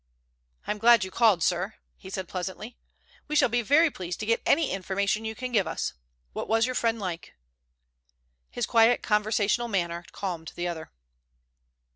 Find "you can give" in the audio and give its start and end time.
5.25-5.67